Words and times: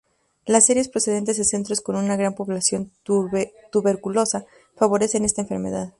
Las 0.47 0.65
series 0.65 0.89
procedentes 0.89 1.37
de 1.37 1.43
centros 1.43 1.79
con 1.79 1.95
una 1.95 2.15
gran 2.17 2.33
población 2.33 2.89
tuberculosa 3.05 4.47
favorecen 4.75 5.25
esta 5.25 5.43
enfermedad. 5.43 5.89